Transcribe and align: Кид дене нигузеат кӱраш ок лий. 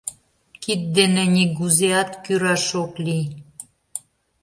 Кид 0.61 0.81
дене 0.97 1.23
нигузеат 1.35 2.09
кӱраш 2.23 2.65
ок 2.83 2.93
лий. 3.05 3.25